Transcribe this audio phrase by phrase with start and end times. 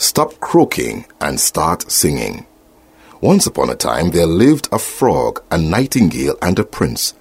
[0.00, 2.46] Stop croaking and start singing.
[3.20, 7.12] Once upon a time there lived a frog, a nightingale, and a prince.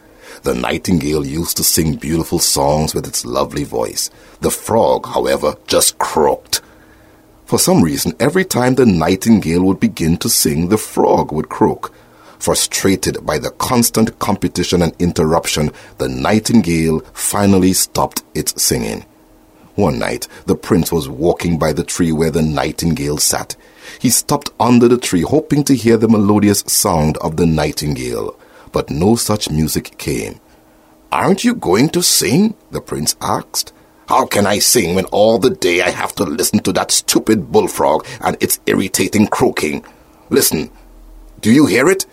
[0.44, 4.10] The nightingale used to sing beautiful songs with its lovely voice.
[4.40, 6.62] The frog, however, just croaked.
[7.44, 11.94] For some reason, every time the nightingale would begin to sing, the frog would croak.
[12.40, 19.06] Frustrated by the constant competition and interruption, the nightingale finally stopped its singing.
[19.80, 23.56] One night, the prince was walking by the tree where the nightingale sat.
[23.98, 28.38] He stopped under the tree, hoping to hear the melodious sound of the nightingale,
[28.74, 30.42] but no such music came.
[31.14, 32.56] Aren't you going to sing?
[32.72, 33.72] the prince asked.
[34.10, 37.50] How can I sing when all the day I have to listen to that stupid
[37.50, 39.86] bullfrog and its irritating croaking?
[40.30, 40.72] Listen,
[41.40, 42.06] do you hear it?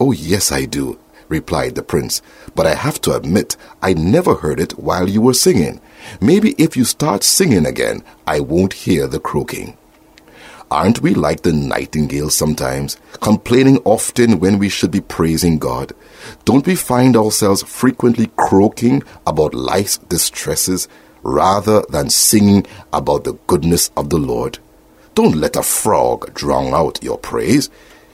[0.00, 0.98] Oh, yes, I do,
[1.32, 2.22] replied the prince,
[2.54, 5.80] but I have to admit I never heard it while you were singing.
[6.20, 9.76] Maybe if you start singing again, I won't hear the croaking.
[10.70, 15.92] Aren't we like the nightingale sometimes, complaining often when we should be praising God?
[16.44, 20.88] Don't we find ourselves frequently croaking about life's distresses
[21.22, 24.58] rather than singing about the goodness of the Lord?
[25.14, 27.68] Don't let a frog drown out your praise.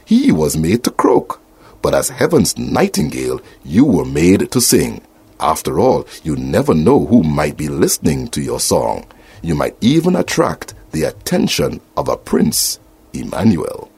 [0.05, 1.38] He was made to croak
[1.83, 5.03] but as heaven's nightingale, you were made to sing.
[5.41, 9.07] After all, you never know who might be listening to your song.
[9.43, 12.81] You might even attract the attention of a prince,
[13.13, 13.91] Emmanuel.